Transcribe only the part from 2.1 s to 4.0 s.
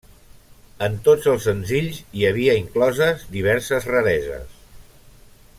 hi havia incloses diverses